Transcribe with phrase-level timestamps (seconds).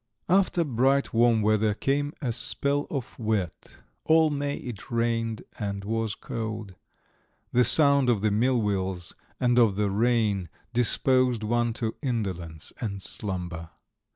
[0.27, 5.83] XI After bright warm weather came a spell of wet; all May it rained and
[5.83, 6.73] was cold.
[7.51, 13.69] The sound of the millwheels and of the rain disposed one to indolence and slumber.